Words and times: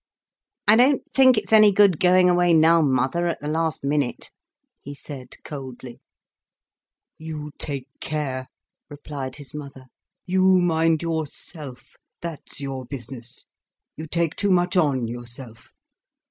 "I 0.67 0.75
don't 0.75 1.03
think 1.13 1.37
it's 1.37 1.53
any 1.53 1.71
good 1.71 1.99
going 1.99 2.27
away 2.27 2.55
now, 2.55 2.81
mother, 2.81 3.27
at 3.27 3.39
the 3.39 3.47
last 3.47 3.83
minute," 3.83 4.31
he 4.81 4.95
said, 4.95 5.35
coldly. 5.43 5.99
"You 7.19 7.51
take 7.59 7.85
care," 7.99 8.47
replied 8.89 9.35
his 9.35 9.53
mother. 9.53 9.85
"You 10.25 10.59
mind 10.59 11.03
yourself—that's 11.03 12.59
your 12.59 12.83
business. 12.85 13.45
You 13.95 14.07
take 14.07 14.35
too 14.35 14.49
much 14.49 14.75
on 14.75 15.07
yourself. 15.07 15.71